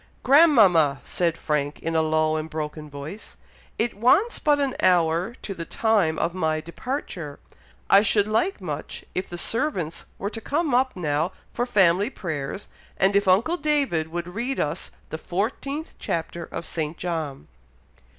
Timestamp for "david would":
13.57-14.33